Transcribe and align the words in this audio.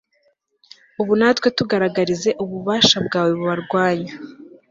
ubu 1.01 1.13
natwe 1.19 1.47
tugaragarize 1.57 2.29
ububasha 2.43 2.97
bwawe 3.07 3.31
bubarwanya 3.39 4.13